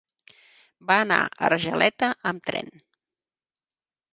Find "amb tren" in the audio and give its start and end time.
2.31-2.73